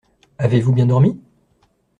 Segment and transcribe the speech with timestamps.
[0.39, 1.21] Avez-vous bien dormi?